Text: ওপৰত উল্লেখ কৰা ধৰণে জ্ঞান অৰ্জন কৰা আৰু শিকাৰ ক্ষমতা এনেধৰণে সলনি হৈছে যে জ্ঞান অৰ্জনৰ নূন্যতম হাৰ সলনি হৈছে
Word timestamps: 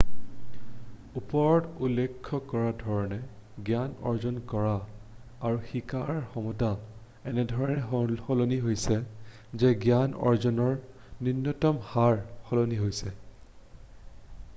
ওপৰত 1.19 1.81
উল্লেখ 1.87 2.15
কৰা 2.53 2.61
ধৰণে 2.79 3.19
জ্ঞান 3.67 3.91
অৰ্জন 4.13 4.39
কৰা 4.55 4.71
আৰু 5.51 5.61
শিকাৰ 5.73 6.11
ক্ষমতা 6.31 6.71
এনেধৰণে 7.35 8.17
সলনি 8.25 8.59
হৈছে 8.67 8.99
যে 9.65 9.73
জ্ঞান 9.87 10.17
অৰ্জনৰ 10.33 10.75
নূন্যতম 11.29 11.85
হাৰ 11.95 12.19
সলনি 12.51 12.81
হৈছে 12.85 13.15